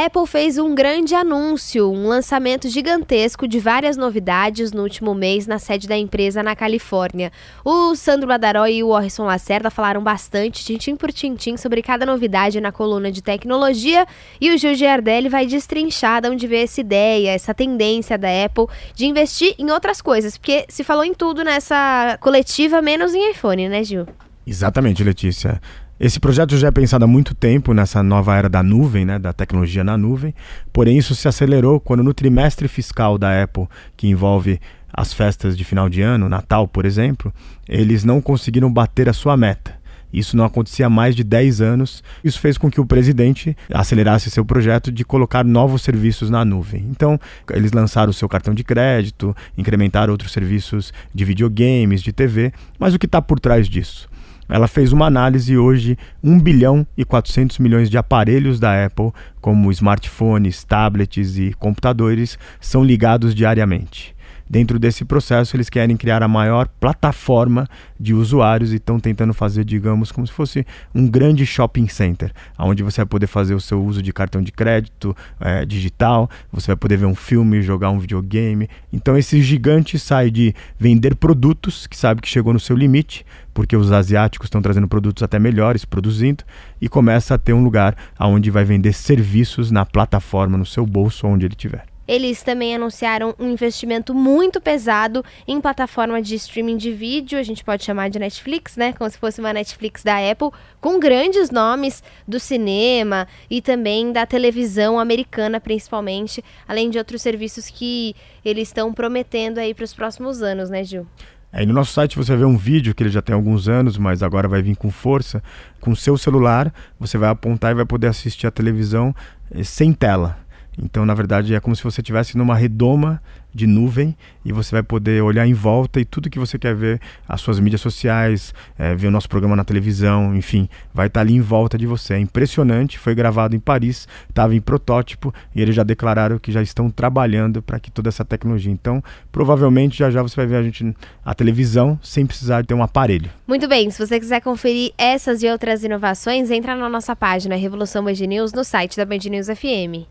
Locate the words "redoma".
122.54-123.20